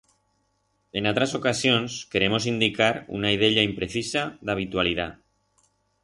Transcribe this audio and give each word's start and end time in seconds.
En 0.99 1.03
atras 1.11 1.31
ocasions 1.39 1.91
queremos 2.13 2.43
indicar 2.53 2.93
una 3.19 3.33
ideya 3.35 3.65
imprecisa 3.69 4.23
d'habitualidat. 4.49 5.21